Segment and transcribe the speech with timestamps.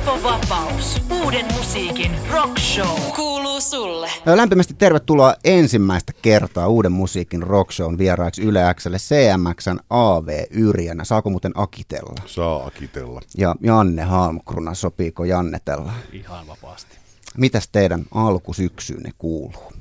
[0.00, 1.02] Teppo Vapaus.
[1.22, 3.00] Uuden musiikin rock show.
[3.16, 4.10] Kuuluu sulle.
[4.26, 11.04] Lämpimästi tervetuloa ensimmäistä kertaa uuden musiikin rock shown vieraiksi Yle Xlle CMXn AV Yrjänä.
[11.04, 12.22] Saako muuten akitella?
[12.26, 13.20] Saa akitella.
[13.36, 15.92] Ja Janne Halmkruna, sopiiko Jannetella?
[16.12, 16.96] Ihan vapaasti.
[17.36, 19.72] Mitäs teidän alkusyksyynne kuuluu?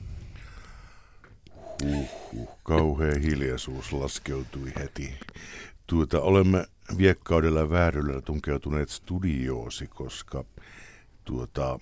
[1.83, 5.13] Huhhuh, kauhea hiljaisuus laskeutui heti.
[5.89, 6.67] Tuota, olemme
[6.97, 10.45] viekkaudella vääryllä tunkeutuneet studioosi, koska
[11.25, 11.79] tuota,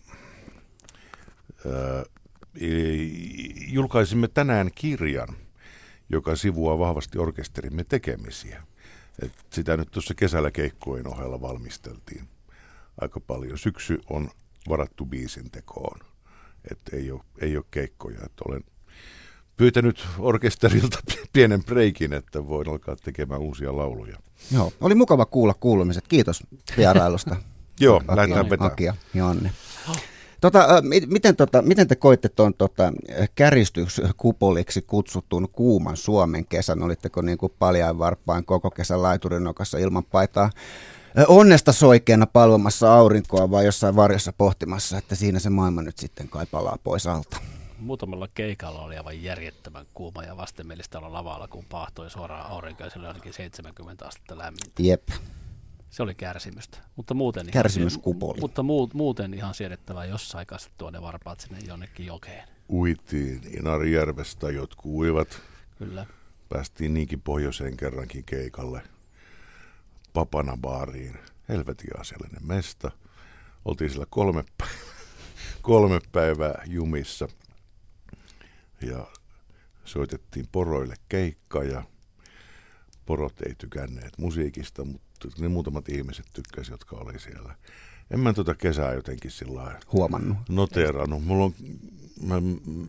[1.65, 2.05] ää,
[3.67, 5.27] julkaisimme tänään kirjan,
[6.09, 8.63] joka sivuaa vahvasti orkesterimme tekemisiä.
[9.21, 12.27] Et sitä nyt tuossa kesällä keikkojen ohella valmisteltiin
[13.01, 13.57] aika paljon.
[13.57, 14.29] Syksy on
[14.69, 15.99] varattu biisin tekoon,
[16.71, 18.19] että ei ole, ei ole keikkoja.
[18.25, 18.63] Et olen
[19.57, 20.99] pyytänyt orkesterilta
[21.33, 24.17] pienen breikin, että voin alkaa tekemään uusia lauluja.
[24.51, 26.07] Joo, oli mukava kuulla kuulumiset.
[26.07, 26.43] Kiitos
[26.77, 27.35] vierailusta.
[27.79, 28.71] Joo, lähdetään vetämään.
[28.71, 29.51] Akia, Janne.
[30.41, 30.67] Tota,
[31.07, 32.93] miten, tota, miten te koitte tuon tota,
[33.35, 36.83] käristyskupoliksi kutsutun kuuman Suomen kesän?
[36.83, 40.49] Olitteko niin kuin paljain varpain koko kesän laiturinokassa ilman paitaa
[41.27, 46.45] onnesta soikeena palvomassa aurinkoa vai jossain varjossa pohtimassa, että siinä se maailma nyt sitten kai
[46.51, 47.37] palaa pois alta?
[47.79, 52.89] Muutamalla keikalla oli aivan järjettömän kuuma ja vastenmielistä olla lavalla, kun pahtoi suoraan aurinko ja
[52.89, 54.83] se oli ainakin 70 astetta lämmintä.
[54.83, 55.09] Jep.
[55.89, 56.77] Se oli kärsimystä.
[56.95, 58.31] Mutta muuten Kärsimyskupoli.
[58.31, 62.47] Ihan, mutta muut, muuten ihan siedettävää jossain kastettua ne varpaat sinne jonnekin jokeen.
[62.69, 65.41] Uitiin Inarijärvestä, jotkut uivat.
[65.77, 66.05] Kyllä.
[66.49, 68.81] Päästiin niinkin pohjoiseen kerrankin keikalle.
[70.13, 71.17] Papana baariin.
[71.49, 72.91] Helvetin asiallinen mesta.
[73.65, 74.43] Oltiin siellä kolme,
[75.61, 77.27] kolme päivää jumissa
[78.81, 79.07] ja
[79.85, 81.83] soitettiin poroille keikka ja
[83.05, 87.55] porot ei tykänneet musiikista, mutta ne muutamat ihmiset tykkäsivät, jotka oli siellä.
[88.11, 90.37] En mä tuota kesää jotenkin sillä Huomannut.
[90.49, 91.25] noteerannut.
[91.25, 91.53] Mulla on,
[92.21, 92.35] mä,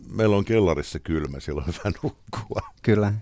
[0.09, 2.61] meillä on kellarissa kylmä, siellä on hyvä nukkua.
[2.81, 3.13] Kyllä.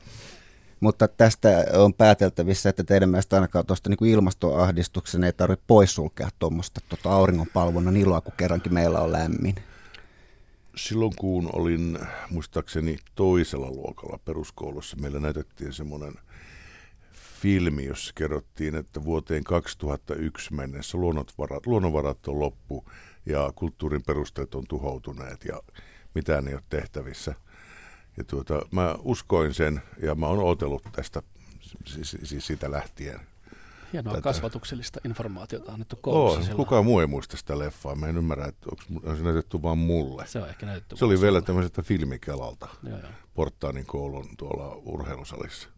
[0.79, 6.81] Mutta tästä on pääteltävissä, että teidän mielestä ainakaan tuosta niin ilmastoahdistuksen ei tarvitse poissulkea tuommoista
[6.89, 9.55] tuota auringonpalvonnan iloa, kun kerrankin meillä on lämmin
[10.77, 11.99] silloin kun olin
[12.29, 16.13] muistaakseni toisella luokalla peruskoulussa, meillä näytettiin semmoinen
[17.41, 22.85] filmi, jossa kerrottiin, että vuoteen 2001 mennessä luonnonvarat, luonnonvarat on loppu
[23.25, 25.61] ja kulttuurin perusteet on tuhoutuneet ja
[26.15, 27.35] mitään ei ole tehtävissä.
[28.17, 31.21] Ja tuota, mä uskoin sen ja mä oon odotellut tästä
[31.85, 33.19] siis, siis siitä lähtien.
[33.93, 34.21] Hienoa tätä.
[34.23, 36.51] kasvatuksellista informaatiota annettu koulussa.
[36.51, 37.95] Oo, kukaan muu ei muista sitä leffaa.
[37.95, 40.27] Mä en ymmärrä, että onko se näytetty vaan mulle.
[40.27, 43.09] Se on ehkä näytetty Se oli vielä tämmöisestä filmikelalta joo, joo.
[43.33, 45.69] Porttaanin koulun tuolla urheilusalissa.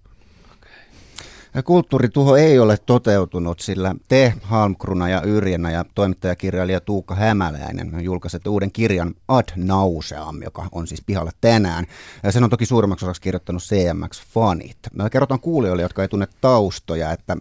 [1.63, 8.71] Kulttuurituho ei ole toteutunut, sillä te, Halmkruna ja Yrjänä ja toimittajakirjailija Tuukka Hämäläinen julkaisette uuden
[8.71, 11.85] kirjan Ad Nauseam, joka on siis pihalla tänään.
[12.29, 14.77] Sen on toki suurimmaksi osaksi kirjoittanut CMX-fanit.
[14.93, 17.37] Me kerrotaan kuulijoille, jotka ei tunne taustoja, että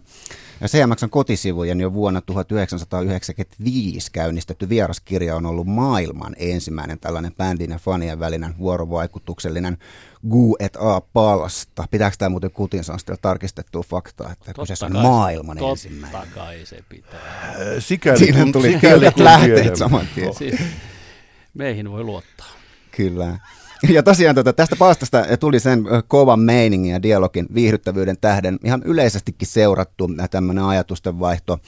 [0.65, 8.19] CMXn kotisivujen jo vuonna 1995 käynnistetty vieraskirja on ollut maailman ensimmäinen tällainen bändin ja fanien
[8.19, 9.77] välinen vuorovaikutuksellinen
[10.27, 11.85] Gu et A palsta.
[11.91, 16.21] Pitääkö tämä muuten kutinsa on tarkistettua faktaa, että totta kyseessä on kai, maailman totta ensimmäinen?
[16.21, 17.19] Totta kai se pitää.
[17.19, 20.59] Äh, sikäli Siinä kun, tuli sikäli lähteet saman tien.
[21.53, 22.47] Meihin voi luottaa.
[22.91, 23.37] Kyllä.
[23.89, 29.47] Ja tosiaan tota, tästä palstasta tuli sen kovan meiningin ja dialogin viihdyttävyyden tähden ihan yleisestikin
[29.47, 31.59] seurattu tämmöinen ajatustenvaihto,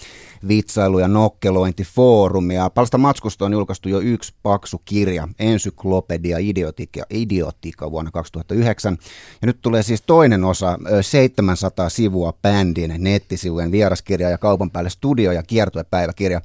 [0.48, 2.56] vitsailu ja nokkelointifoorumi.
[2.56, 8.98] Ja palsta matskusta on julkaistu jo yksi paksu kirja, Ensyklopedia idiotika, idiotika vuonna 2009.
[9.42, 15.32] Ja nyt tulee siis toinen osa, 700 sivua bändin nettisivujen vieraskirja ja kaupan päälle studio-
[15.32, 16.42] ja kiertuepäiväkirja.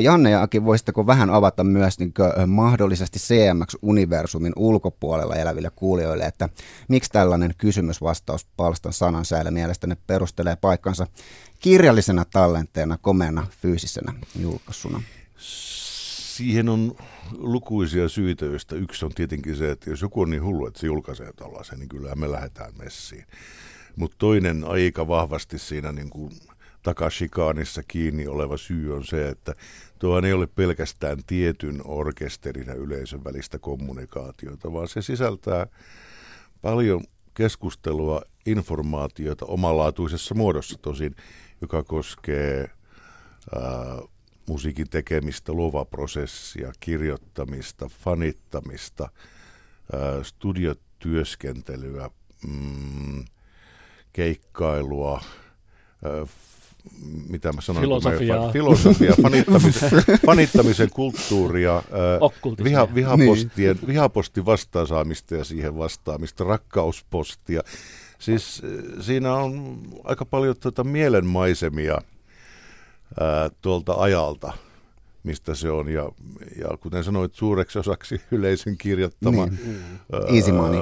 [0.00, 2.12] Janne ja Aki, voisitteko vähän avata myös niin
[2.46, 5.09] mahdollisesti CMX-universumin ulkopuolella?
[5.10, 6.48] Ulkopuolella eläville kuulijoille, että
[6.88, 11.06] miksi tällainen kysymysvastaus palstan sanan säällä mielestäni perustelee paikkansa
[11.60, 15.02] kirjallisena tallenteena, komeana fyysisenä julkaisuna?
[15.36, 16.96] Siihen on
[17.32, 20.86] lukuisia syitä, joista yksi on tietenkin se, että jos joku on niin hullu, että se
[20.86, 23.26] julkaisee tällaisen, niin kyllä me lähdetään messiin.
[23.96, 26.32] Mutta toinen aika vahvasti siinä niin kuin
[26.82, 29.54] takashikaanissa kiinni oleva syy on se, että
[29.98, 35.66] tuohan ei ole pelkästään tietyn orkesterin ja yleisön välistä kommunikaatiota, vaan se sisältää
[36.62, 37.04] paljon
[37.34, 41.16] keskustelua, informaatiota omalaatuisessa muodossa tosin,
[41.60, 42.70] joka koskee
[43.54, 43.62] ää,
[44.48, 49.08] musiikin tekemistä, luovaprosessia, kirjoittamista, fanittamista,
[49.92, 52.10] ää, studiotyöskentelyä,
[52.46, 53.24] mm,
[54.12, 55.22] keikkailua,
[57.28, 58.52] mitä mä sanon, Filosofiaa.
[58.52, 59.90] filosofia, fanittamisen,
[60.26, 61.82] fanittamisen kulttuuria,
[62.64, 67.62] viha, vihapostien, vihapostin vastaansaamista ja siihen vastaamista, rakkauspostia.
[68.18, 71.98] Siis äh, siinä on aika paljon tuota mielenmaisemia
[73.20, 74.52] ää, tuolta ajalta,
[75.22, 75.88] mistä se on.
[75.88, 76.12] Ja,
[76.58, 79.46] ja kuten sanoit, suureksi osaksi yleisön kirjoittama.
[79.46, 79.80] Niin.
[80.12, 80.80] Ää, Easy money.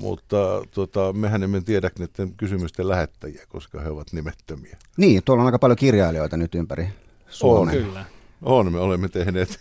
[0.00, 4.76] Mutta tota, mehän emme tiedä näiden kysymysten lähettäjiä, koska he ovat nimettömiä.
[4.96, 6.88] Niin, tuolla on aika paljon kirjailijoita nyt ympäri
[7.28, 7.84] Suomen.
[7.84, 8.04] Kyllä.
[8.42, 9.60] On, me olemme tehneet,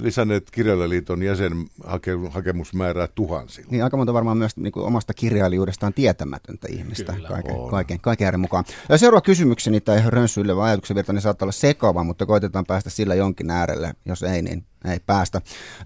[0.00, 3.68] lisänneet kirjailijaliiton jäsenhakemusmäärää tuhansilla.
[3.70, 7.70] Niin aika monta varmaan myös niin kuin omasta kirjailijuudestaan tietämätöntä ihmistä Kyllä, kaiken, on.
[7.70, 8.64] kaiken, kaiken mukaan.
[8.88, 13.14] Ja seuraava kysymykseni tai rönssyilevä ajatuksen virta, niin saattaa olla sekava, mutta koitetaan päästä sillä
[13.14, 13.94] jonkin äärelle.
[14.06, 15.40] Jos ei, niin ei päästä.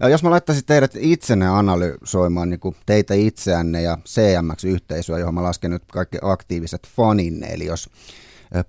[0.09, 5.71] Jos mä laittaisin teidät itsenne analysoimaan niin kuin teitä itseänne ja CMX-yhteisöä, johon mä lasken
[5.71, 7.89] nyt kaikki aktiiviset faninne, eli jos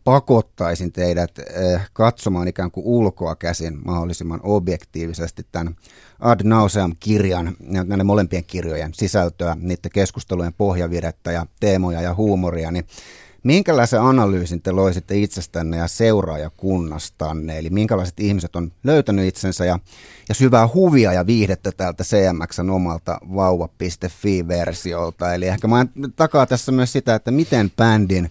[0.04, 1.30] pakottaisin teidät
[1.92, 5.76] katsomaan ikään kuin ulkoa käsin mahdollisimman objektiivisesti tämän
[6.20, 12.86] Ad Nauseam-kirjan, ja näiden molempien kirjojen sisältöä, niiden keskustelujen pohjavirettä ja teemoja ja huumoria, niin
[13.42, 19.78] minkälaisen analyysin te loisitte itsestänne ja seuraajakunnastanne, eli minkälaiset ihmiset on löytänyt itsensä ja,
[20.28, 26.92] ja syvää huvia ja viihdettä täältä CMXn omalta vauva.fi-versiolta, eli ehkä mä takaa tässä myös
[26.92, 28.30] sitä, että miten bändin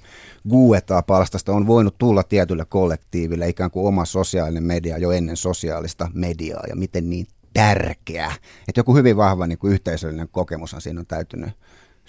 [0.50, 6.64] Guetta-palstasta on voinut tulla tietylle kollektiiville ikään kuin oma sosiaalinen media jo ennen sosiaalista mediaa
[6.70, 8.32] ja miten niin tärkeä.
[8.68, 11.50] Että joku hyvin vahva niin kuin yhteisöllinen kokemushan siinä on täytynyt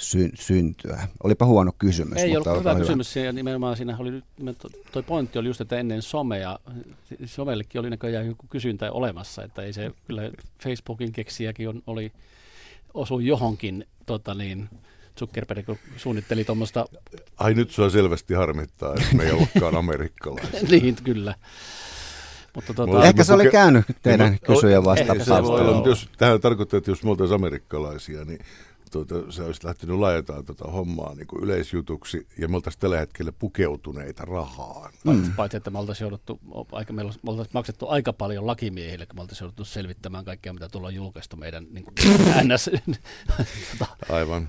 [0.00, 1.08] sy- syntyä.
[1.22, 2.18] Olipa huono kysymys.
[2.18, 5.60] Ei mutta ollut olkaa hyvä kysymys ja nimenomaan siinä oli, nyt- toi pointti oli just,
[5.60, 6.58] että ennen somea,
[7.24, 10.22] somellekin oli näköjään joku kysyntä olemassa, että ei se, kyllä
[10.62, 12.12] Facebookin keksijäkin on, oli,
[12.94, 14.68] osui johonkin, tota niin,
[15.18, 16.84] Zuckerberg kun suunnitteli tuommoista,
[17.38, 20.60] Ai nyt sua selvästi harmittaa, että me ei ollutkaan amerikkalaisia.
[20.70, 21.34] niin kyllä.
[22.54, 25.62] Mutta tota, Mulla- Ehkä se oli Puke- käynyt teidän kysyjän ehkä se Se voi olla,
[25.62, 25.74] Joo.
[25.74, 28.38] mutta jos, tähän tarkoittaa, että jos me oltaisiin amerikkalaisia, niin
[28.90, 33.32] tuota, sä olisit lähtenyt laajentaa tota hommaa niin kuin yleisjutuksi, ja me oltaisiin tällä hetkellä
[33.32, 34.92] pukeutuneita rahaan.
[35.04, 36.40] paitsi, paitsi, että me oltaisiin jouduttu,
[36.72, 40.88] aika, me oltaisiin maksettu aika paljon lakimiehille, kun me oltaisiin jouduttu selvittämään kaikkea, mitä tuolla
[40.88, 41.94] on julkaistu meidän niin kuin,
[42.54, 42.70] NS
[43.78, 44.48] tota, Aivan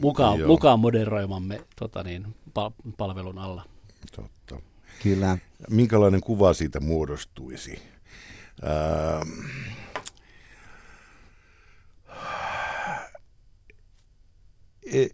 [0.00, 0.48] mukaan, Joo.
[0.48, 3.64] mukaan moderoimamme tota niin, pa- palvelun alla.
[4.16, 4.60] totta.
[5.02, 5.38] Kyllä.
[5.70, 7.82] Minkälainen kuva siitä muodostuisi?
[8.62, 9.26] Ää,
[14.92, 15.08] e,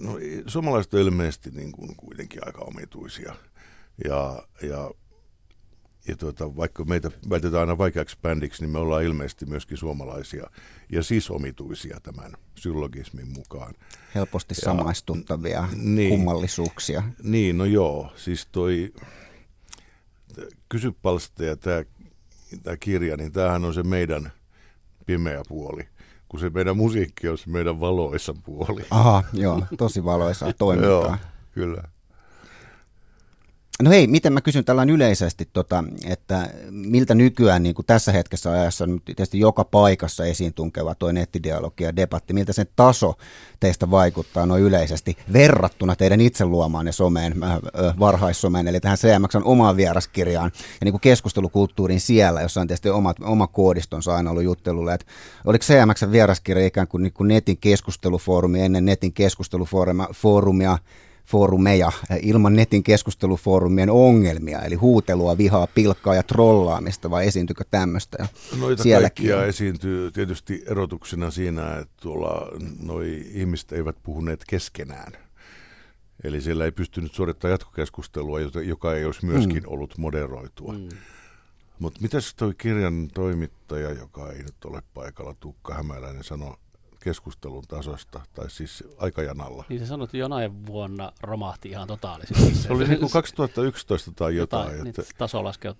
[0.00, 3.34] no, e- suomalaiset on ilmeisesti niin kuin kuitenkin aika omituisia.
[4.04, 4.90] Ja, ja,
[6.08, 10.50] ja tuota, vaikka meitä väitetään aina vaikeaksi bändiksi, niin me ollaan ilmeisesti myöskin suomalaisia
[10.92, 13.74] ja siis omituisia tämän syllogismin mukaan.
[14.14, 16.10] Helposti samaistuttavia niin.
[16.10, 17.02] kummallisuuksia.
[17.22, 18.12] Niin, no joo.
[18.16, 18.92] Siis toi
[20.68, 21.84] Kysypalsta ja tämä
[22.62, 24.32] tää kirja, niin tämähän on se meidän
[25.06, 25.88] pimeä puoli.
[26.28, 28.84] Kun se meidän musiikki on se meidän valoisa puoli.
[28.90, 30.90] Aha, joo, tosi valoisaa toimintaa.
[30.90, 31.16] Joo,
[31.52, 31.82] kyllä.
[33.82, 38.52] No hei, miten mä kysyn tällainen yleisesti, tota, että miltä nykyään niin kuin tässä hetkessä
[38.52, 43.14] ajassa nyt tietysti joka paikassa esiin tunkeva tuo nettidialogi ja debatti, miltä sen taso
[43.60, 47.60] teistä vaikuttaa noin yleisesti verrattuna teidän itse luomaanne someen, äh, äh,
[47.98, 53.16] varhaissomeen, eli tähän CMXn omaan vieraskirjaan ja niin kuin keskustelukulttuurin siellä, jossa on tietysti omat,
[53.20, 55.06] oma koodistonsa aina ollut juttelulle, että
[55.44, 60.78] oliko CMXn vieraskirja ikään kuin, niin kuin netin keskustelufoorumi ennen netin keskustelufoorumia,
[61.28, 68.28] foorumeja eh, ilman netin keskustelufoorumien ongelmia, eli huutelua, vihaa, pilkkaa ja trollaamista, vai esiintyykö tämmöistä?
[68.60, 72.48] Noita sielläkin kaikkia esiintyy tietysti erotuksena siinä, että tuolla
[72.82, 75.12] noi ihmiset eivät puhuneet keskenään.
[76.24, 79.68] Eli siellä ei pystynyt suorittamaan jatkokeskustelua, joka ei olisi myöskin mm.
[79.72, 80.72] ollut moderoitua.
[80.72, 80.88] Mm.
[81.78, 86.56] Mutta mitäs toi kirjan toimittaja, joka ei nyt ole paikalla, Tuukka Hämäläinen, sanoi
[87.04, 89.64] keskustelun tasosta, tai siis aikajanalla?
[89.68, 92.54] Niin se sanoi, että jonain vuonna romahti ihan totaalisesti.
[92.62, 94.70] Se oli niin kuin 2011 tai jotain.
[94.70, 95.74] jotain, että, että taso laskee,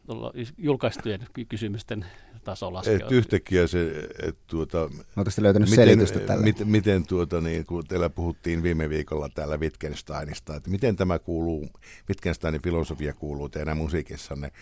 [0.59, 2.07] julkaistujen ky- kysymysten
[2.45, 2.95] taso laskee.
[2.95, 6.45] että yhtäkkiä se, että tuota, te löytänyt selitystä tälle?
[6.45, 11.69] Miten, miten tuota, niin, kun teillä puhuttiin viime viikolla täällä Wittgensteinista, että miten tämä kuuluu,
[12.09, 14.53] Wittgensteinin filosofia kuuluu teidän musiikissanne.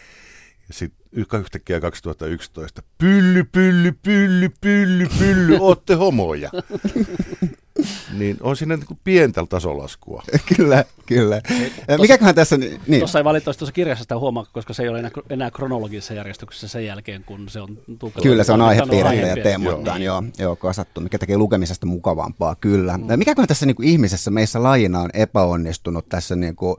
[0.68, 6.50] Ja sitten yhtäkkiä 2011, pylly, pylly, pylly, pylly, pylly, ootte homoja.
[8.18, 10.22] niin on siinä niin pientä tasolaskua.
[10.56, 11.40] kyllä, kyllä.
[11.88, 14.88] Eh, Mikäköhän tässä, ni- niin, Tuossa ei valitettavasti tuossa kirjassa sitä huomaa, koska se ei
[14.88, 19.04] ole enää, enää kronologisessa järjestyksessä sen jälkeen, kun se on Tuukka- Kyllä se on aihepiiriltä
[19.04, 19.42] ja aihepiiri.
[19.42, 20.22] teemoiltaan joo.
[20.38, 22.98] Joo, kasattu, mikä tekee lukemisesta mukavampaa, kyllä.
[22.98, 23.04] Mm.
[23.18, 26.76] Mikäköhän tässä niin kuin ihmisessä meissä lajina on epäonnistunut tässä niin kuin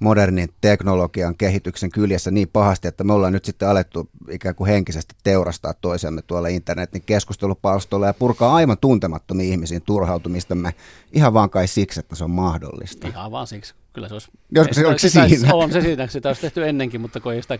[0.00, 5.14] modernin teknologian kehityksen kyljessä niin pahasti, että me ollaan nyt sitten alettu ikään kuin henkisesti
[5.22, 10.74] teurastaa toisemme tuolla internetin keskustelupalstolla ja purkaa aivan tuntemattomia ihmisiin turhautumistamme
[11.12, 13.08] ihan vaan kai siksi, että se on mahdollista.
[13.08, 13.74] Ihan vaan siksi.
[13.92, 14.30] Kyllä se olisi...
[14.50, 15.54] Jos, se, onko se sitä, siinä?
[15.54, 16.06] On se siinä.
[16.06, 17.58] Sitä olisi tehty ennenkin, mutta kun ei sitä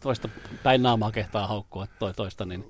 [0.00, 0.28] toista
[0.62, 2.64] päin naamaa kehtaa haukkua toi toista, niin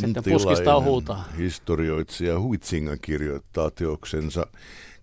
[0.00, 1.24] sitten puskista huutaa.
[1.38, 4.46] historioitsija Huitsinga kirjoittaa teoksensa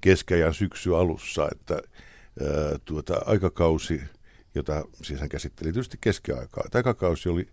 [0.01, 1.82] keskiajan syksy alussa, että
[2.41, 4.01] ää, tuota, aikakausi,
[4.55, 7.47] jota siis hän käsitteli tietysti keskiaikaa, että aikakausi oli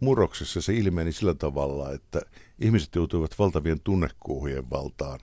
[0.00, 2.20] murroksessa, se ilmeni sillä tavalla, että
[2.60, 5.20] ihmiset joutuivat valtavien tunnekuuhujen valtaan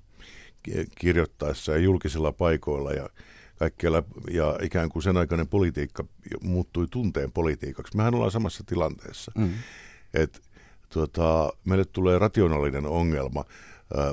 [1.00, 3.10] kirjoittaessa ja julkisilla paikoilla ja
[3.60, 6.03] kaikkialla, ja ikään kuin sen aikainen politiikka
[6.41, 7.98] muuttui tunteen politiikaksi.
[7.98, 9.32] Mehän ollaan samassa tilanteessa.
[9.36, 9.53] Mm.
[10.13, 10.39] että
[10.89, 13.46] tuota, meille tulee rationaalinen ongelma.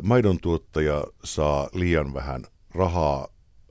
[0.02, 3.28] Maidon tuottaja saa liian vähän rahaa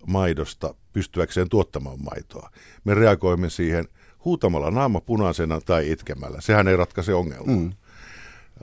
[0.07, 2.49] maidosta pystyäkseen tuottamaan maitoa.
[2.83, 3.87] Me reagoimme siihen
[4.25, 6.41] huutamalla naama punaisena tai itkemällä.
[6.41, 7.55] Sehän ei ratkaise ongelmaa.
[7.55, 7.71] Mm.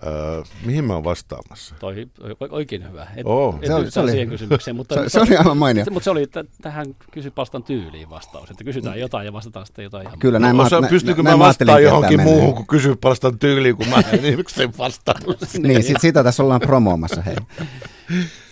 [0.07, 1.75] Öö, mihin mä oon vastaamassa?
[1.81, 2.07] Toi,
[2.51, 3.07] oikein hyvä.
[3.17, 3.59] Et, oh.
[3.61, 5.85] et se, oli, se, oli, siihen kysymykseen, mutta, se, se oli aivan mainio.
[5.91, 10.07] Mutta se oli t- tähän kysypalstan tyyliin vastaus, että kysytään jotain ja vastataan sitten jotain
[10.07, 13.97] ihan Kyllä, näin no, mä, Pystykö mä vastaamaan johonkin muuhun kuin kysypalstan tyyliin, kun mä
[13.97, 15.23] en sen vastaan?
[15.59, 17.37] niin, sit, sitä tässä ollaan promoomassa, hei.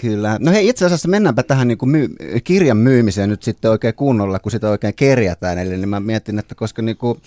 [0.00, 0.36] Kyllä.
[0.40, 4.38] No hei, itse asiassa mennäänpä tähän niin kuin myy- kirjan myymiseen nyt sitten oikein kunnolla,
[4.38, 5.58] kun sitä oikein kerjätään.
[5.58, 7.20] Eli niin mä mietin, että koska niin kuin,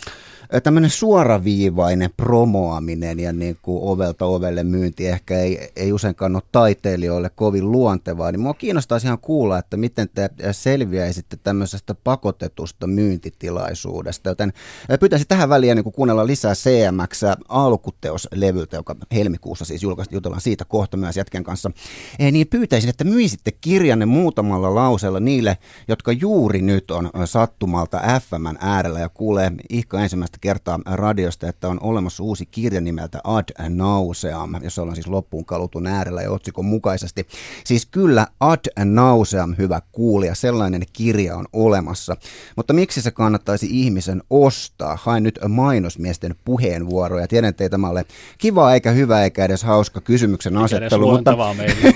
[0.64, 7.30] tämmöinen suoraviivainen promoaminen ja niin kuin ovelta ovelle myynti ehkä ei, ei useinkaan ole taiteilijoille
[7.30, 14.54] kovin luontevaa, niin mua kiinnostaisi ihan kuulla, että miten te selviäisitte tämmöisestä pakotetusta myyntitilaisuudesta, joten
[15.00, 20.98] pyytäisin tähän väliin niin kuunnella lisää CMX alkuteoslevyltä, joka helmikuussa siis julkaistiin, jutellaan siitä kohta
[20.98, 21.72] myös jätken kanssa,
[22.20, 29.00] niin pyytäisin, että myisitte kirjanne muutamalla lauseella niille, jotka juuri nyt on sattumalta FMn äärellä
[29.00, 34.56] ja kuulee ihka ensimmäistä ensimmäistä kertaa radiosta, että on olemassa uusi kirja nimeltä Ad Nauseam,
[34.64, 37.28] jossa ollaan siis loppuun kalutun äärellä ja otsikon mukaisesti.
[37.64, 42.18] Siis kyllä Ad Nauseam, hyvä kuulija, sellainen kirja on olemassa.
[42.56, 44.98] Mutta miksi se kannattaisi ihmisen ostaa?
[45.02, 47.28] Hain nyt mainosmiesten puheenvuoroja.
[47.28, 48.06] Tiedän, että ei tämä ole
[48.38, 51.12] kiva eikä hyvä eikä edes hauska kysymyksen asettelu.
[51.12, 51.38] Mutta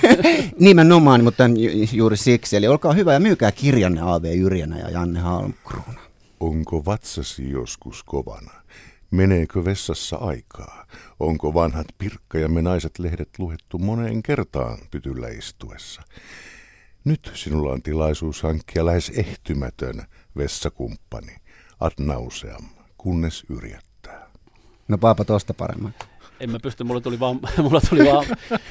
[0.60, 1.44] nimenomaan, mutta
[1.94, 2.58] juuri siksi.
[2.58, 4.24] Eli olkaa hyvä ja myykää kirjanne A.V.
[4.36, 6.11] Yrjänä ja Janne Halmkruuna.
[6.42, 8.52] Onko vatsasi joskus kovana?
[9.12, 10.86] Meneekö vessassa aikaa?
[11.20, 16.02] Onko vanhat pirkkajamme naiset lehdet luettu moneen kertaan pytyllä istuessa?
[17.06, 20.04] Nyt sinulla on tilaisuus hankkia lähes ehtymätön
[20.38, 21.36] vessakumppani,
[21.80, 22.66] ad nauseam,
[22.98, 24.30] kunnes yrjättää.
[24.88, 25.94] No paapa tosta paremmin.
[26.40, 28.26] En mä pysty, mulla tuli, vaan, mulla tuli, vaan,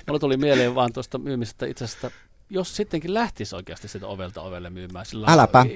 [0.06, 2.10] mulla tuli mieleen vaan tuosta myymisestä itse asiassa
[2.50, 5.06] jos sittenkin lähtisi oikeasti sitä ovelta ovelle myymään.
[5.06, 5.66] Sillä Äläpä,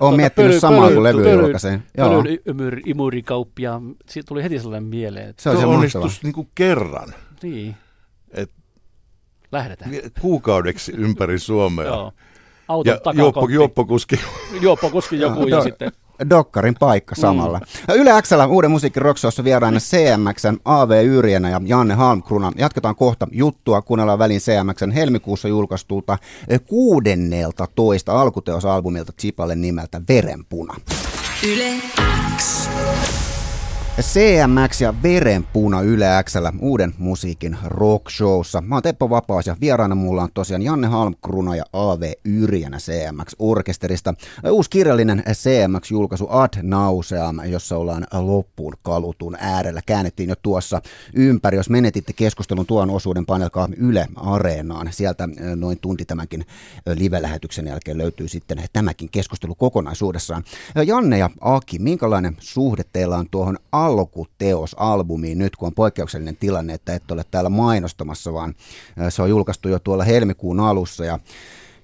[0.00, 1.82] olen miettinyt pöly, samaa pöly, kuin levy julkaisee.
[1.96, 5.28] Pölyn imur, imurikauppia, siitä tuli heti sellainen mieleen.
[5.28, 7.14] Että se on onnistus niin kuin kerran.
[7.42, 7.76] Niin.
[8.30, 8.50] Et
[9.52, 9.90] Lähdetään.
[10.20, 11.86] Kuukaudeksi ympäri Suomea.
[11.86, 12.12] Joo.
[12.68, 14.20] Auton ja juoppo, juoppokuski.
[14.60, 15.92] juoppokuski joku ja sitten
[16.30, 17.58] Dokkarin paikka samalla.
[17.58, 17.94] Mm.
[17.94, 22.52] Yle Xllä uuden musiikin rockshowssa vieraana CMXn AV Yrjänä ja Janne Halmkruna.
[22.56, 26.18] Jatketaan kohta juttua, kuunnellaan välin CMXn helmikuussa julkaistulta
[26.66, 30.74] kuudennelta toista alkuteosalbumilta Chipalle nimeltä Verenpuna.
[31.44, 32.07] Yle X.
[34.00, 38.60] CMX ja Verenpuna Yle Xllä uuden musiikin rockshowssa.
[38.60, 42.12] Mä oon Teppo Vapaus ja vieraana mulla on tosiaan Janne Halmkruna ja A.V.
[42.24, 44.14] Yrjänä CMX-orkesterista.
[44.50, 49.80] Uusi kirjallinen CMX-julkaisu Ad Nauseam, jossa ollaan loppuun kalutun äärellä.
[49.86, 50.82] Käännettiin jo tuossa
[51.14, 51.56] ympäri.
[51.56, 54.88] Jos menetitte keskustelun tuon osuuden, painelkaa Yle Areenaan.
[54.90, 56.44] Sieltä noin tunti tämänkin
[56.94, 60.44] live-lähetyksen jälkeen löytyy sitten tämäkin keskustelu kokonaisuudessaan.
[60.86, 66.94] Janne ja Aki, minkälainen suhde teillä on tuohon alkuteosalbumiin nyt, kun on poikkeuksellinen tilanne, että
[66.94, 68.54] et ole täällä mainostamassa, vaan
[69.08, 71.18] se on julkaistu jo tuolla helmikuun alussa ja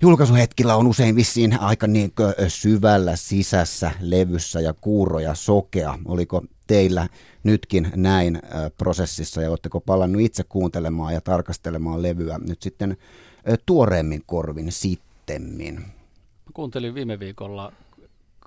[0.00, 2.12] julkaisuhetkillä on usein vissiin aika niin
[2.48, 5.98] syvällä sisässä levyssä ja kuuroja sokea.
[6.04, 7.08] Oliko teillä
[7.44, 8.42] nytkin näin
[8.78, 12.96] prosessissa ja oletteko palannut itse kuuntelemaan ja tarkastelemaan levyä nyt sitten
[13.66, 15.84] tuoreemmin korvin sittemmin?
[16.54, 17.72] Kuuntelin viime viikolla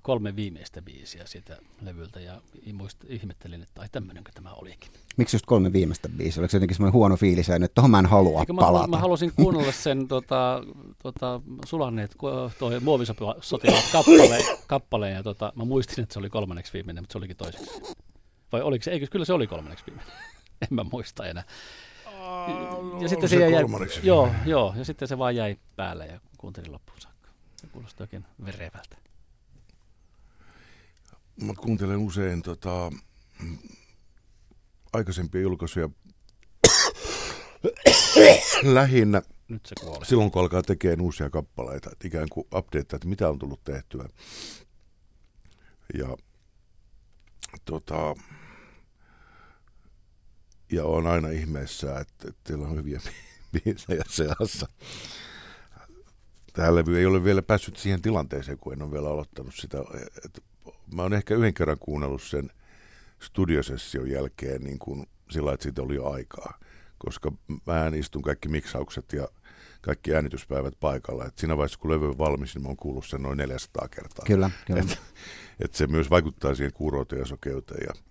[0.08, 2.42] kolme viimeistä biisiä siitä levyltä ja
[2.74, 4.92] muist, ihmettelin, että ai tämmöinenkö tämä olikin.
[5.18, 6.42] Miksi just kolme viimeistä biisiä?
[6.42, 8.88] Oliko se jotenkin semmoinen huono fiilis, että tuohon mä en halua Eikö palata?
[8.88, 10.64] Mä, mä halusin kuunnella sen tota,
[11.04, 12.16] tota, sulanneet
[12.82, 13.44] muovisotilaat
[13.92, 17.82] kappaleen, kappaleen ja tota, mä muistin, että se oli kolmanneksi viimeinen, mutta se olikin toiseksi.
[18.52, 18.92] Vai oliko se?
[18.92, 20.14] Eikö, kyllä se oli kolmanneksi viimeinen.
[20.62, 21.44] en mä muista enää.
[22.06, 23.64] Ja, ja sitten se, se jäi,
[24.04, 27.30] joo, joo, ja sitten se vaan jäi päälle ja kuuntelin loppuun saakka.
[27.56, 29.07] Se kuulosti oikein verevältä.
[31.42, 32.92] Mä kuuntelen usein tota,
[34.94, 35.90] aikaisempia julkaisuja
[38.64, 40.06] lähinnä Nyt se kuoli.
[40.06, 44.10] silloin, kun alkaa tekemään uusia kappaleita, että ikään kuin update, että mitä on tullut tehtyä.
[45.98, 46.18] Ja,
[47.66, 48.16] tota,
[50.72, 53.02] ja on aina ihmeessä, että, että teillä on hyviä
[53.54, 54.68] biisejä seassa.
[56.54, 59.78] Tämä levy ei ole vielä päässyt siihen tilanteeseen, kun en ole vielä aloittanut sitä.
[60.26, 60.44] Et
[60.94, 62.52] mä oon ehkä yhden kerran kuunnellut sen
[63.20, 66.60] studiosession jälkeen niin kuin sillä, että siitä oli jo aikaa.
[66.98, 67.32] Koska
[67.68, 69.28] mä istun kaikki miksaukset ja
[69.82, 71.26] kaikki äänityspäivät paikalla.
[71.26, 74.26] Et siinä vaiheessa, kun levy on valmis, niin mä oon kuullut sen noin 400 kertaa.
[74.26, 74.82] Kyllä, kyllä.
[74.82, 75.02] Et,
[75.66, 77.88] et se myös vaikuttaa siihen kuurouteen ja sokeuteen.
[77.88, 78.02] Ja,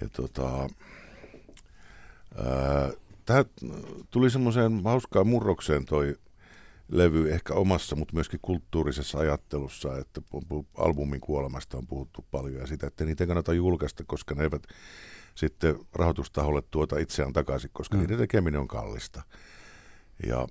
[0.00, 0.68] ja tota,
[3.24, 3.44] Tämä
[4.10, 6.16] tuli semmoiseen hauskaan murrokseen toi
[6.88, 10.20] levy ehkä omassa, mutta myöskin kulttuurisessa ajattelussa, että
[10.76, 14.62] albumin kuolemasta on puhuttu paljon ja sitä, että niitä kannata julkaista, koska ne eivät
[15.34, 18.00] sitten rahoitustaholle tuota itseään takaisin, koska mm.
[18.00, 19.22] niiden tekeminen on kallista.
[20.26, 20.48] Ja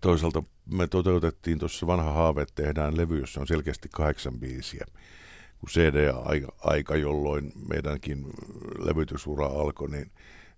[0.00, 4.86] toisaalta me toteutettiin tuossa vanha haave, että tehdään levy, jossa on selkeästi kahdeksan biisiä.
[5.58, 8.26] Kun CD-aika, jolloin meidänkin
[8.78, 10.10] levytysura alkoi, niin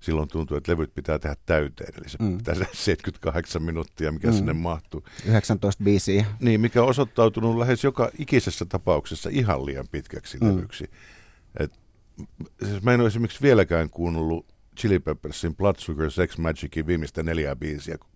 [0.07, 1.93] silloin tuntuu, että levyt pitää tehdä täyteen.
[1.99, 2.39] Eli se mm.
[2.39, 4.35] pitää 78 minuuttia, mikä mm.
[4.35, 5.05] sinne mahtuu.
[5.27, 6.27] 19 biisiä.
[6.41, 10.49] Niin, mikä on osoittautunut lähes joka ikisessä tapauksessa ihan liian pitkäksi mm.
[10.49, 10.91] levyksi.
[11.61, 11.81] Et,
[12.65, 14.47] siis mä en ole esimerkiksi vieläkään kuunnellut
[14.77, 18.11] Chili Peppersin Blood Sugar Sex Magicin viimeistä neljää biisiä, kun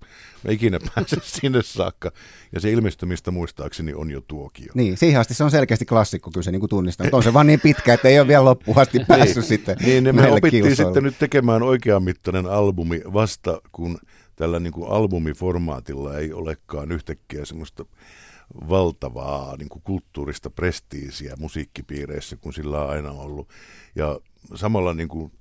[0.45, 2.13] mä ikinä pääsen sinne saakka.
[2.53, 4.73] Ja se ilmestymistä muistaakseni on jo tuokio.
[4.75, 7.05] Niin, siihen asti se on selkeästi klassikko, kyllä se niin tunnistaa.
[7.05, 9.07] Mutta on se vaan niin pitkä, että ei ole vielä loppuun asti niin.
[9.07, 10.91] päässyt niin, sitten Niin, niin me opittiin kilsoilla.
[10.91, 13.99] sitten nyt tekemään oikean mittainen albumi vasta, kun
[14.37, 17.85] tällä niin kuin albumiformaatilla ei olekaan yhtäkkiä semmoista
[18.69, 23.49] valtavaa niin kuin kulttuurista prestiisiä musiikkipiireissä, kun sillä on aina ollut.
[23.97, 24.21] Ja
[24.55, 25.33] samalla niin kuin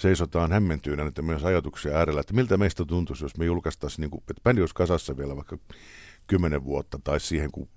[0.00, 4.22] seisotaan hämmentyynä että myös ajatuksia äärellä, että miltä meistä tuntuisi, jos me julkaistaisiin, niin kuin,
[4.30, 5.58] että bändi olisi kasassa vielä vaikka
[6.26, 7.68] kymmenen vuotta tai siihen, kun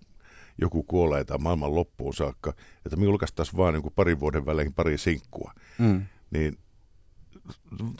[0.61, 2.53] joku kuolee tai maailman loppuun saakka,
[2.85, 5.53] että me julkaistaisiin vaan niin kuin parin vuoden välein pari sinkkua.
[5.79, 6.05] Mm.
[6.31, 6.57] Niin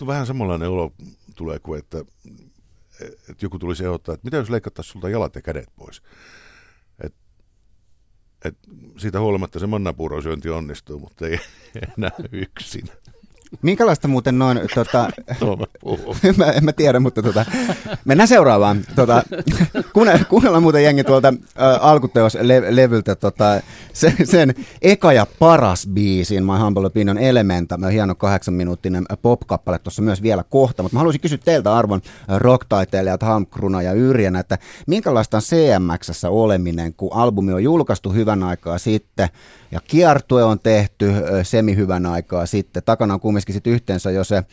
[0.08, 0.94] vähän samanlainen olo
[1.36, 2.06] tulee kuin, että,
[3.02, 6.02] että joku tulisi ehdottaa, että mitä jos leikattaisiin sulta jalat ja kädet pois.
[7.04, 7.14] Et,
[8.46, 8.58] et
[8.98, 11.40] siitä huolimatta se mannapuurosyönti onnistuu, mutta ei
[11.98, 12.90] enää yksin.
[13.62, 15.10] Minkälaista muuten noin, tota,
[16.24, 17.46] en, mä, en mä tiedä, mutta tota,
[18.06, 18.82] mennään seuraavaan.
[18.96, 19.24] Tota,
[20.30, 23.62] kuunnellaan muuten jengi tuolta ä, alkuteoslevyltä tota,
[23.94, 30.02] sen, sen eka ja paras biisin, My Humble Opinion Elementa, hieno kahdeksan minuuttinen pop-kappale tuossa
[30.02, 32.02] myös vielä kohta, mutta mä haluaisin kysyä teiltä arvon
[32.38, 38.78] rocktaiteilijat Hamkruna ja Yrjänä, että minkälaista on CMXssä oleminen, kun albumi on julkaistu hyvän aikaa
[38.78, 39.30] sitten,
[39.74, 41.12] ja kiertue on tehty
[41.44, 42.84] semihyvän aikaa sitten.
[42.84, 44.44] Takana on kumminkin sit yhteensä jo se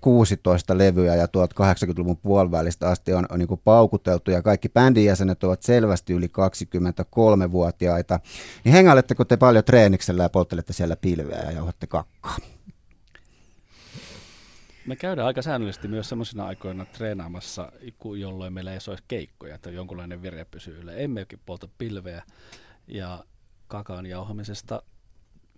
[0.00, 5.44] 16 levyä ja tuolta 80-luvun puolivälistä asti on, on niin paukuteltu ja kaikki bändin jäsenet
[5.44, 8.20] ovat selvästi yli 23-vuotiaita.
[8.64, 12.36] Niin hengailetteko te paljon treeniksellä ja polttelette siellä pilveä ja jauhatte kakkaa?
[14.86, 17.72] Me käydään aika säännöllisesti myös sellaisina aikoina treenaamassa,
[18.18, 20.92] jolloin meillä ei olisi keikkoja, että jonkunlainen vire pysyy yllä.
[20.92, 22.22] Emmekin polta pilveä
[22.86, 23.24] ja
[23.72, 24.82] kakan jauhamisesta.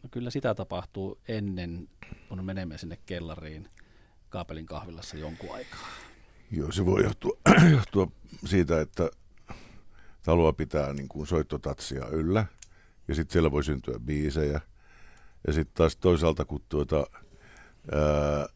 [0.02, 1.88] No kyllä sitä tapahtuu ennen,
[2.28, 3.68] kun menemme sinne kellariin
[4.28, 5.88] kaapelin kahvilassa jonkun aikaa.
[6.50, 7.38] Joo, se voi johtua,
[7.76, 8.08] johtua
[8.44, 9.10] siitä, että
[10.22, 12.46] talua pitää niin kuin soittotatsia yllä,
[13.08, 14.60] ja sitten siellä voi syntyä biisejä.
[15.46, 17.06] Ja sitten taas toisaalta, kun tuota,
[17.92, 18.46] ää,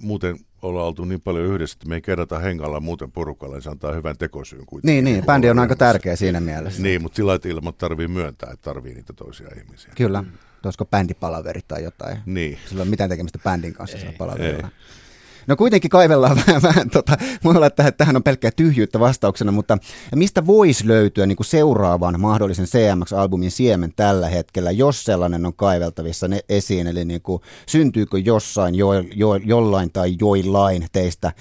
[0.00, 3.70] muuten ollaan oltu niin paljon yhdessä, että me ei kerrata hengalla muuten porukalle, niin se
[3.70, 5.04] antaa hyvän tekosyyn kuitenkin.
[5.04, 5.24] Niin, niin.
[5.24, 6.82] bändi on aika tärkeä siinä mielessä.
[6.82, 9.92] Niin, mutta sillä lailla ilman tarvii myöntää, että tarvii niitä toisia ihmisiä.
[9.96, 10.24] Kyllä,
[10.64, 12.18] olisiko bändipalaveri tai jotain.
[12.26, 12.58] Niin.
[12.66, 14.68] Sillä on mitään tekemistä bändin kanssa ei, palaverilla.
[14.68, 15.03] Ei.
[15.46, 19.78] No kuitenkin kaivellaan vähän, vähän tota, voi olla, että tähän on pelkkää tyhjyyttä vastauksena, mutta
[20.14, 26.28] mistä voisi löytyä niin kuin seuraavan mahdollisen CMX-albumin siemen tällä hetkellä, jos sellainen on kaiveltavissa
[26.28, 31.32] ne esiin, eli niin kuin, syntyykö jossain, jo, jo, jollain tai joillain teistä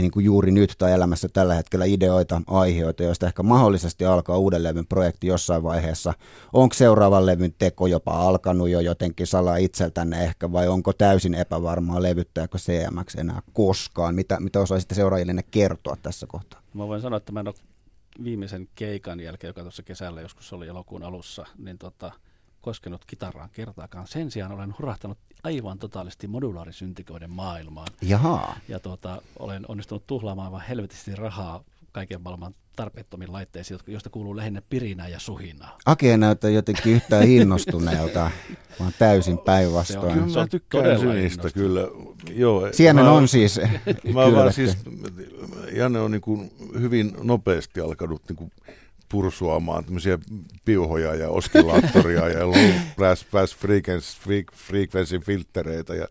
[0.00, 4.62] niin kuin juuri nyt tai elämässä tällä hetkellä ideoita, aiheita, joista ehkä mahdollisesti alkaa uuden
[4.62, 6.14] levyn projekti jossain vaiheessa.
[6.52, 12.02] Onko seuraavan levyn teko jopa alkanut jo jotenkin salaa itseltänne ehkä, vai onko täysin epävarmaa
[12.02, 14.14] levyttääkö CMX enää koskaan?
[14.14, 16.60] Mitä, mitä osaisitte seuraajille kertoa tässä kohtaa?
[16.74, 17.54] Mä voin sanoa, että mä en ole
[18.24, 22.12] viimeisen keikan jälkeen, joka tuossa kesällä joskus oli elokuun alussa, niin tota,
[22.60, 24.06] koskenut kitaraan kertaakaan.
[24.06, 27.88] Sen sijaan olen hurahtanut aivan totaalisesti modulaarisyntikoiden maailmaan.
[28.02, 28.56] Jaha.
[28.68, 34.62] Ja tuota, olen onnistunut tuhlaamaan aivan helvetisti rahaa kaiken maailman tarpeettomiin laitteisiin, joista kuuluu lähinnä
[34.70, 35.78] pirinää ja suhinaa.
[35.86, 38.30] Aki ei näytä jotenkin yhtään innostuneelta,
[38.80, 40.12] vaan täysin päinvastoin.
[40.12, 41.80] Kyllä mä tykkään synistä, kyllä.
[42.30, 43.60] Joo, Siemen mä, on siis
[44.14, 44.76] Mä vaan siis,
[45.72, 48.52] Janne on niin kuin hyvin nopeasti alkanut niin kuin
[49.10, 50.18] pursuamaan tämmöisiä
[50.64, 54.16] piuhoja ja oskillaattoria ja low pass, pass frequency,
[54.54, 56.08] frequency filtereitä ja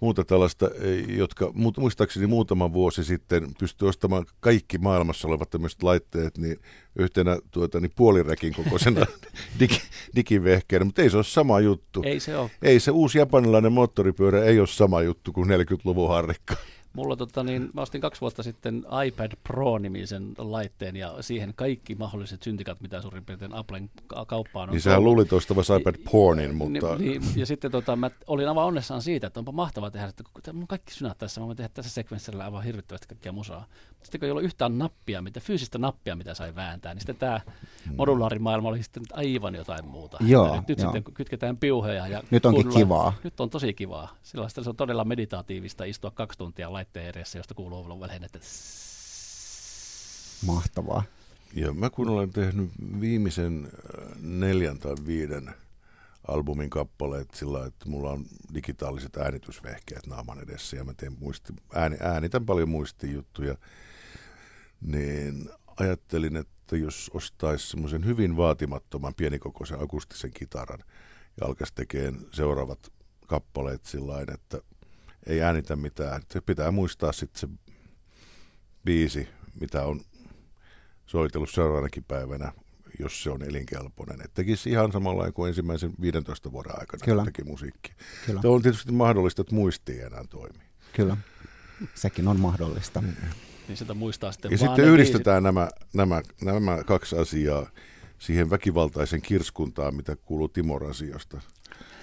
[0.00, 0.70] muuta tällaista,
[1.08, 6.56] jotka muistaakseni muutama vuosi sitten pystyi ostamaan kaikki maailmassa olevat tämmöiset laitteet niin
[6.96, 9.06] yhtenä tuota, niin puolirekin kokoisena
[9.60, 9.72] dig,
[10.16, 12.02] digivehkeenä, mutta ei se ole sama juttu.
[12.04, 12.50] Ei se ole.
[12.62, 16.56] Ei se uusi japanilainen moottoripyörä ei ole sama juttu kuin 40-luvun harrikka.
[16.96, 22.42] Mulla tota, niin, mä ostin kaksi vuotta sitten iPad Pro-nimisen laitteen ja siihen kaikki mahdolliset
[22.42, 23.90] syntikat, mitä suurin piirtein Applen
[24.26, 24.72] kauppaan on.
[24.72, 26.96] Niin sehän luuli tuosta iPad Pornin, mutta...
[26.96, 30.56] Niin, ja sitten tota, mä olin aivan onnessaan siitä, että onpa mahtavaa tehdä, että kun
[30.56, 33.66] mun kaikki synät tässä, mä voin tehdä tässä sekvenssillä aivan hirvittävästi kaikkia musaa.
[34.06, 37.40] Sitten kun ei ollut yhtään nappia, mitä, fyysistä nappia, mitä sai vääntää, niin sitten tämä
[37.86, 37.96] hmm.
[37.96, 40.18] modulaarimaailma oli sitten aivan jotain muuta.
[40.20, 40.92] Joo, nyt, nyt joo.
[40.92, 42.06] sitten kytketään piuheja.
[42.06, 43.12] Ja nyt onkin kivaa.
[43.24, 44.16] Nyt on tosi kivaa.
[44.22, 48.38] Sillä se on todella meditaatiivista istua kaksi tuntia laitteen edessä, josta kuuluu olla väliin, että
[50.46, 51.02] Mahtavaa.
[51.54, 55.54] Ja mä kun olen tehnyt viimeisen äh, neljän tai viiden
[56.28, 61.96] albumin kappaleet sillä että mulla on digitaaliset äänitysvehkeet naaman edessä ja mä teen muisti, ääni,
[62.00, 63.56] äänitän paljon muistijuttuja,
[64.80, 70.78] niin ajattelin, että jos ostaisi semmoisen hyvin vaatimattoman pienikokoisen akustisen kitaran
[71.40, 72.92] ja alkaisi tekemään seuraavat
[73.26, 74.60] kappaleet sillä että
[75.26, 76.22] ei äänitä mitään.
[76.32, 77.48] Se pitää muistaa sitten se
[78.84, 79.28] biisi,
[79.60, 80.00] mitä on
[81.06, 82.52] soitellut seuraavanakin päivänä,
[82.98, 84.20] jos se on elinkelpoinen.
[84.24, 87.24] Et tekisi ihan samalla kuin ensimmäisen 15 vuoden aikana Kyllä.
[87.24, 87.92] teki musiikki.
[88.26, 88.40] Kyllä.
[88.42, 90.64] Se on tietysti mahdollista, että muisti ei enää toimi.
[90.92, 91.16] Kyllä,
[91.94, 93.02] sekin on mahdollista.
[93.68, 97.70] Niin sitä muistaa sitten Ja sitten yhdistetään nämä, nämä, nämä kaksi asiaa
[98.18, 101.40] siihen väkivaltaisen kirskuntaan, mitä kuuluu Timor asiosta.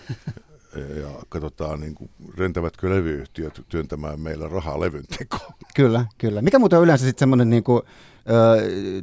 [1.01, 5.53] ja katsotaan, niin kuin, rentävätkö levyyhtiöt työntämään meillä rahaa levyn tekoon.
[5.75, 6.41] Kyllä, kyllä.
[6.41, 7.81] Mikä muuten on yleensä sitten semmoinen niin kuin,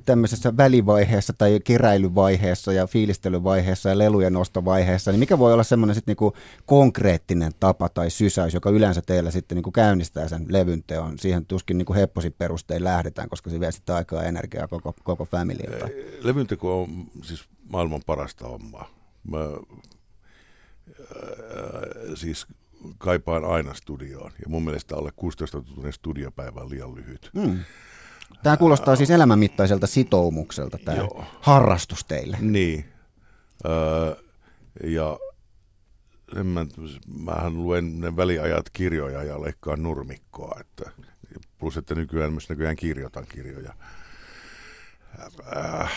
[0.04, 6.12] tämmöisessä välivaiheessa tai keräilyvaiheessa ja fiilistelyvaiheessa ja lelujen nostovaiheessa, niin mikä voi olla semmoinen sitten
[6.12, 6.32] niinku
[6.66, 11.18] konkreettinen tapa tai sysäys, joka yleensä teillä sitten niinku käynnistää sen levyn teon.
[11.18, 15.24] Siihen tuskin niinku hepposit perustein lähdetään, koska se vie sitten aikaa ja energiaa koko, koko
[15.24, 15.88] famililta.
[16.20, 18.90] Levyn teko on siis maailman parasta hommaa.
[19.30, 19.38] Mä
[22.14, 22.46] siis
[22.98, 24.32] kaipaan aina studioon.
[24.42, 27.30] Ja mun mielestä alle 16 tunnin studiopäivä on liian lyhyt.
[27.34, 27.58] Mm.
[28.42, 31.24] Tämä kuulostaa siis elämänmittaiselta sitoumukselta, tämä Joo.
[31.40, 32.36] harrastus teille.
[32.40, 32.84] Niin.
[33.66, 34.16] Öö,
[34.84, 35.18] ja
[36.36, 36.66] en mä,
[37.18, 40.60] mähän luen ne väliajat kirjoja ja leikkaan nurmikkoa.
[40.60, 40.90] Että,
[41.58, 43.74] plus, että nykyään myös nykyään kirjoitan kirjoja.
[45.56, 45.92] Äh,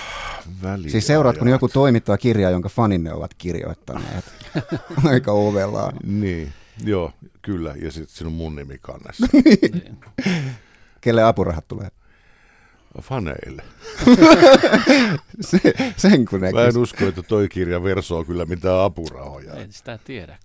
[0.88, 4.26] siis seuraatko joku toimittava kirja, jonka faninne ovat kirjoittaneet?
[5.12, 5.94] Aika ovellaan.
[6.04, 7.76] Niin, joo, kyllä.
[7.82, 9.28] Ja sitten sinun mun nimi kannessa.
[9.34, 10.00] niin.
[11.02, 11.90] Kelle apurahat tulee?
[13.02, 13.64] Faneille.
[15.42, 15.60] Se,
[15.98, 19.54] sen kun Mä en usko, että toi kirja versoo kyllä mitään apurahoja.
[19.54, 20.38] En sitä tiedä.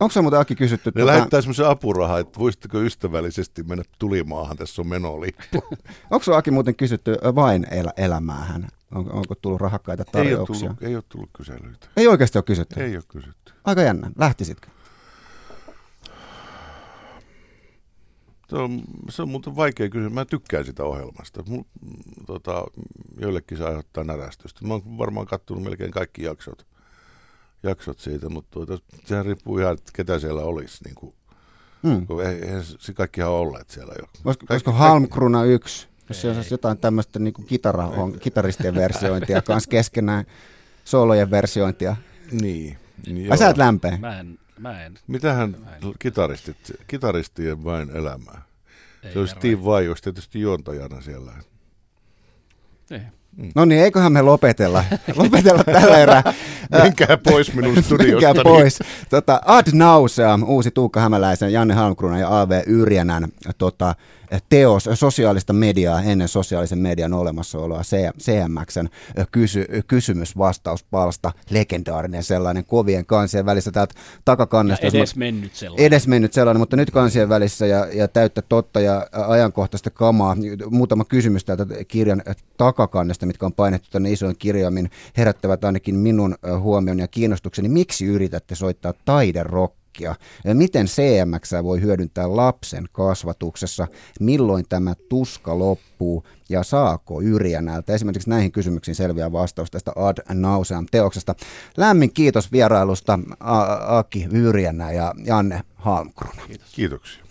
[0.00, 0.90] Onko se muuten Aki kysytty?
[0.90, 1.06] Ne tuota...
[1.06, 5.62] lähettää semmoisen apuraha, että voisitteko ystävällisesti mennä tulimaahan, tässä on menolippu.
[6.10, 8.68] Onko se Aki muuten kysytty vain el- elämäähän?
[8.94, 10.56] On, onko tullut rahakkaita tarjouksia?
[10.58, 11.86] Ei ole tullut, ei ole tullut kyselyitä.
[11.96, 12.82] Ei oikeasti ole kysytty?
[12.82, 13.52] Ei ole kysytty.
[13.64, 14.10] Aika jännä.
[14.18, 14.68] Lähtisitkö?
[18.50, 20.12] Se on, se on muuten vaikea kysymys.
[20.12, 21.42] Mä tykkään sitä ohjelmasta.
[21.46, 21.62] Mul,
[22.26, 22.64] tota,
[23.20, 24.66] joillekin se aiheuttaa närästystä.
[24.66, 26.66] Mä oon varmaan kattonut melkein kaikki jaksot
[27.62, 30.84] jaksot siitä, mutta tuota, sehän riippuu ihan, että ketä siellä olisi.
[30.84, 31.14] Niin kuin,
[31.82, 32.06] mm.
[32.42, 34.04] eihän se kaikkihan olleet siellä jo.
[34.24, 39.42] Olisiko, olisiko Halmkruna yksi, jos se olisi jotain tämmöistä niin kuin kitara, on, kitaristien versiointia
[39.42, 40.24] kanssa keskenään,
[40.84, 41.96] soolojen versiointia.
[42.32, 42.78] Niin.
[43.06, 43.98] niin Ai sä et lämpeä?
[43.98, 44.38] Mä en.
[44.60, 44.98] Mä en.
[45.06, 45.82] Mitähän mä en.
[45.98, 48.42] Kitaristit, kitaristien vain elämää?
[49.02, 51.32] Ei se olisi Steve Vai, olisi tietysti juontajana siellä.
[52.90, 53.00] Ei.
[53.36, 53.52] Mm.
[53.54, 54.84] No niin, eiköhän me lopetella,
[55.16, 56.22] lopetella tällä erää.
[56.70, 58.26] Menkää pois minun studiosta.
[58.26, 58.78] Menkää pois.
[59.10, 62.62] Tota, Ad Nauseam, uusi Tuukka Hämäläisen, Janne Halmkrunan ja A.V.
[62.66, 63.94] Yrjänän tota,
[64.48, 67.82] teos sosiaalista mediaa ennen sosiaalisen median olemassaoloa
[68.20, 68.88] CMXn
[69.32, 74.86] kysy, kysymys-vastauspalsta, legendaarinen sellainen kovien kansien välissä täältä takakannesta.
[74.86, 75.86] Ja edes mennyt sellainen.
[75.86, 80.36] Edes mennyt sellainen, mutta nyt kansien välissä ja, ja täyttä totta ja ajankohtaista kamaa.
[80.70, 82.22] Muutama kysymys täältä kirjan
[82.56, 87.68] takakannesta, mitkä on painettu tänne isoin kirjaimin, herättävät ainakin minun huomion ja kiinnostukseni.
[87.68, 90.14] Miksi yritätte soittaa taiderokkia?
[90.54, 93.86] Miten CMX voi hyödyntää lapsen kasvatuksessa?
[94.20, 96.24] Milloin tämä tuska loppuu?
[96.48, 101.34] Ja saako Yrjänältä esimerkiksi näihin kysymyksiin selviä vastaus tästä Ad Nauseam teoksesta?
[101.76, 103.18] Lämmin kiitos vierailusta
[103.86, 106.42] Aki Yrjänä ja Janne Halmkruna.
[106.46, 106.68] Kiitos.
[106.72, 107.29] Kiitoksia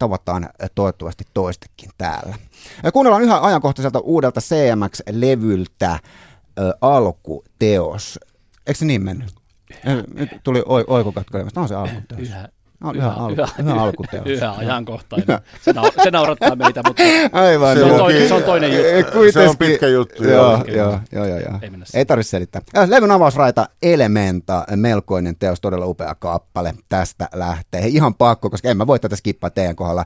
[0.00, 2.34] tavataan toivottavasti toistekin täällä.
[2.92, 5.98] Kuunnellaan yhä ajankohtaiselta uudelta CMX-levyltä
[6.80, 8.18] alkuteos.
[8.66, 9.34] Eikö se niin mennyt?
[10.14, 11.38] Nyt tuli oikokatko.
[11.38, 12.20] Tämä on se alkuteos.
[12.20, 12.48] Yhä,
[12.80, 14.26] No, yhä, al- yhä, yhä alkuteos.
[14.26, 15.38] Yhä ajankohtainen.
[15.62, 19.12] Se, na- se naurattaa meitä, mutta Aivan, se, on toinen, se on toinen juttu.
[19.12, 20.64] Kuitenkin- Se on pitkä juttu, Joo, joo.
[20.76, 21.58] joo, joo, joo, joo.
[21.62, 22.62] Ei Ei tarvitse selittää.
[22.78, 26.74] Äh, Levyn avausraita Elementa, melkoinen teos, todella upea kappale.
[26.88, 27.86] Tästä lähtee.
[27.86, 30.04] Ihan pakko, koska en mä voi tätä skippaa teidän kohdalla.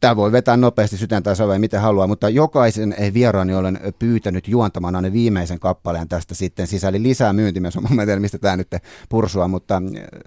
[0.00, 4.96] Tämä voi vetää nopeasti sydän tai savea miten haluaa, mutta jokaisen vieraani olen pyytänyt juontamaan
[4.96, 8.68] aina viimeisen kappaleen tästä sitten sisällä lisää myyntimies on mun mielestä, mistä tämä nyt
[9.08, 9.82] pursua, mutta äh,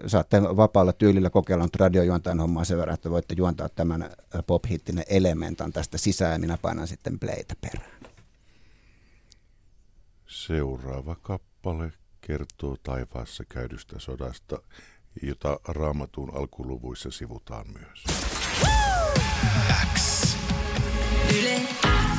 [0.07, 4.09] saatte vapaalla tyylillä kokeilla nyt radiojuontajan hommaa sen verran, että voitte juontaa tämän äh,
[4.47, 8.01] pop-hittinen elementan tästä sisään ja minä painan sitten playtä perään.
[10.27, 14.61] Seuraava kappale kertoo taivaassa käydystä sodasta,
[15.23, 18.03] jota raamatun alkuluvuissa sivutaan myös.
[21.29, 21.61] Yle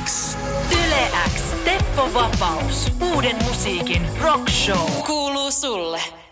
[0.03, 0.37] X.
[0.71, 1.41] Yle X.
[1.63, 2.91] Teppo Vapaus.
[3.01, 4.89] Uuden musiikin rock show.
[5.05, 6.22] Kuuluu sulle.